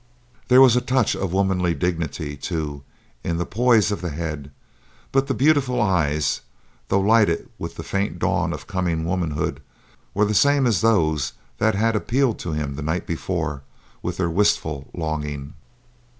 [0.47, 2.81] There was a touch of womanly dignity, too,
[3.23, 4.49] in the poise of the head,
[5.11, 6.41] but the beautiful eyes,
[6.87, 9.61] though lighted with the faint dawn of coming womanhood,
[10.15, 13.61] were the same as those that had appealed to him the night before
[14.01, 15.53] with their wistful longing.